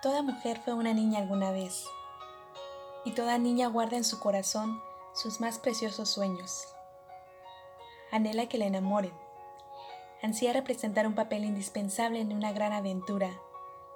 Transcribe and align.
Toda 0.00 0.22
mujer 0.22 0.60
fue 0.64 0.74
una 0.74 0.94
niña 0.94 1.18
alguna 1.18 1.50
vez, 1.50 1.84
y 3.04 3.10
toda 3.12 3.36
niña 3.36 3.66
guarda 3.66 3.96
en 3.96 4.04
su 4.04 4.20
corazón 4.20 4.80
sus 5.12 5.40
más 5.40 5.58
preciosos 5.58 6.08
sueños. 6.08 6.68
Anhela 8.12 8.48
que 8.48 8.58
la 8.58 8.66
enamoren, 8.66 9.12
ansía 10.22 10.52
representar 10.52 11.04
un 11.08 11.16
papel 11.16 11.44
indispensable 11.44 12.20
en 12.20 12.32
una 12.32 12.52
gran 12.52 12.72
aventura 12.72 13.30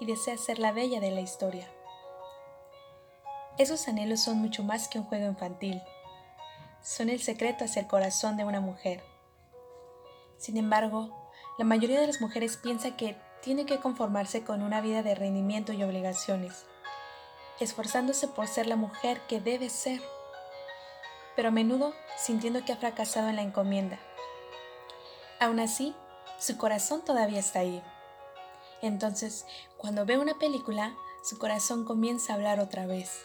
y 0.00 0.07
desea 0.07 0.36
ser 0.38 0.59
la 0.59 0.73
bella 0.73 0.98
de 0.98 1.12
la 1.12 1.20
historia. 1.20 1.68
Esos 3.57 3.87
anhelos 3.87 4.21
son 4.25 4.39
mucho 4.39 4.64
más 4.64 4.89
que 4.89 4.98
un 4.98 5.05
juego 5.05 5.29
infantil, 5.29 5.80
son 6.82 7.11
el 7.11 7.23
secreto 7.23 7.64
hacia 7.64 7.80
el 7.80 7.87
corazón 7.87 8.37
de 8.37 8.45
una 8.45 8.59
mujer. 8.59 9.05
Sin 10.37 10.57
embargo, 10.57 11.30
la 11.59 11.64
mayoría 11.64 12.00
de 12.00 12.09
las 12.09 12.21
mujeres 12.21 12.57
piensa 12.57 12.96
que 12.96 13.16
tiene 13.43 13.66
que 13.66 13.80
conformarse 13.80 14.45
con 14.45 14.62
una 14.62 14.80
vida 14.80 15.02
de 15.02 15.14
rendimiento 15.14 15.72
y 15.72 15.82
obligaciones, 15.82 16.64
esforzándose 17.60 18.28
por 18.28 18.46
ser 18.46 18.66
la 18.66 18.77
mujer 18.77 19.20
que 19.28 19.41
debe 19.41 19.68
ser, 19.68 20.01
pero 21.34 21.48
a 21.48 21.52
menudo 21.52 21.92
sintiendo 22.16 22.65
que 22.65 22.73
ha 22.73 22.77
fracasado 22.77 23.28
en 23.28 23.37
la 23.37 23.42
encomienda. 23.42 23.98
Aún 25.41 25.59
así, 25.59 25.95
su 26.38 26.56
corazón 26.56 27.05
todavía 27.05 27.41
está 27.41 27.60
ahí. 27.60 27.82
Entonces, 28.80 29.45
cuando 29.77 30.06
ve 30.06 30.18
una 30.18 30.38
película, 30.38 30.95
su 31.23 31.38
corazón 31.38 31.84
comienza 31.84 32.32
a 32.32 32.37
hablar 32.37 32.60
otra 32.60 32.87
vez. 32.87 33.23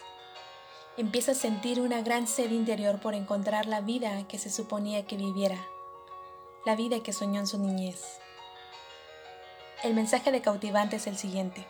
Empieza 0.96 1.32
a 1.32 1.36
sentir 1.36 1.80
una 1.80 2.02
gran 2.02 2.26
sed 2.26 2.50
interior 2.50 3.00
por 3.00 3.14
encontrar 3.14 3.66
la 3.66 3.80
vida 3.80 4.26
que 4.26 4.38
se 4.38 4.50
suponía 4.50 5.06
que 5.06 5.16
viviera, 5.16 5.64
la 6.66 6.74
vida 6.74 7.00
que 7.04 7.12
soñó 7.12 7.38
en 7.38 7.46
su 7.46 7.58
niñez. 7.58 8.18
El 9.84 9.94
mensaje 9.94 10.32
de 10.32 10.40
cautivante 10.40 10.96
es 10.96 11.06
el 11.06 11.16
siguiente. 11.16 11.64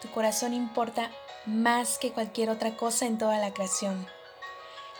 Tu 0.00 0.08
corazón 0.12 0.54
importa 0.54 1.10
más 1.46 1.98
que 1.98 2.12
cualquier 2.12 2.48
otra 2.48 2.76
cosa 2.76 3.06
en 3.06 3.18
toda 3.18 3.38
la 3.38 3.52
creación. 3.52 4.06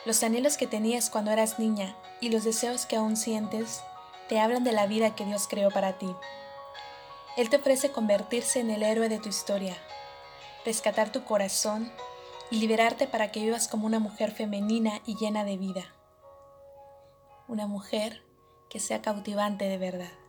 Los 0.04 0.24
anhelos 0.24 0.56
que 0.56 0.66
tenías 0.66 1.08
cuando 1.08 1.30
eras 1.30 1.60
niña 1.60 1.96
y 2.20 2.30
los 2.30 2.42
deseos 2.42 2.86
que 2.86 2.96
aún 2.96 3.16
sientes 3.16 3.84
te 4.28 4.40
hablan 4.40 4.64
de 4.64 4.72
la 4.72 4.88
vida 4.88 5.14
que 5.14 5.24
Dios 5.24 5.46
creó 5.48 5.70
para 5.70 5.96
ti. 5.96 6.12
Él 7.36 7.50
te 7.50 7.58
ofrece 7.58 7.92
convertirse 7.92 8.58
en 8.58 8.70
el 8.70 8.82
héroe 8.82 9.08
de 9.08 9.20
tu 9.20 9.28
historia, 9.28 9.76
rescatar 10.64 11.12
tu 11.12 11.22
corazón 11.22 11.92
y 12.50 12.58
liberarte 12.58 13.06
para 13.06 13.30
que 13.30 13.42
vivas 13.42 13.68
como 13.68 13.86
una 13.86 14.00
mujer 14.00 14.32
femenina 14.32 15.00
y 15.06 15.14
llena 15.14 15.44
de 15.44 15.56
vida. 15.56 15.84
Una 17.46 17.68
mujer 17.68 18.24
que 18.68 18.80
sea 18.80 19.02
cautivante 19.02 19.68
de 19.68 19.78
verdad. 19.78 20.25